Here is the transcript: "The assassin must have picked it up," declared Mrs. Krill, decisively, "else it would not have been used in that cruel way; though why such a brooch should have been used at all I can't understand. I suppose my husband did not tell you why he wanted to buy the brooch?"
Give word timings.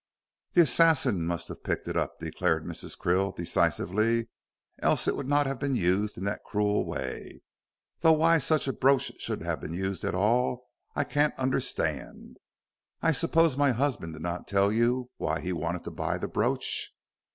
"The 0.53 0.61
assassin 0.61 1.27
must 1.27 1.47
have 1.49 1.63
picked 1.63 1.87
it 1.87 1.95
up," 1.95 2.17
declared 2.17 2.65
Mrs. 2.65 2.97
Krill, 2.97 3.35
decisively, 3.35 4.29
"else 4.81 5.07
it 5.07 5.15
would 5.15 5.27
not 5.27 5.45
have 5.45 5.59
been 5.59 5.75
used 5.75 6.17
in 6.17 6.23
that 6.23 6.43
cruel 6.43 6.85
way; 6.87 7.43
though 7.99 8.13
why 8.13 8.39
such 8.39 8.67
a 8.67 8.73
brooch 8.73 9.11
should 9.19 9.43
have 9.43 9.61
been 9.61 9.75
used 9.75 10.03
at 10.03 10.15
all 10.15 10.65
I 10.95 11.03
can't 11.03 11.37
understand. 11.37 12.37
I 13.03 13.11
suppose 13.11 13.55
my 13.57 13.73
husband 13.73 14.13
did 14.13 14.23
not 14.23 14.47
tell 14.47 14.71
you 14.71 15.11
why 15.17 15.39
he 15.39 15.53
wanted 15.53 15.83
to 15.83 15.91
buy 15.91 16.17
the 16.17 16.27
brooch?" 16.27 16.91